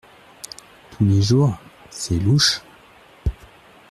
[0.89, 1.59] Tous les jours…
[1.91, 2.63] c’est louche!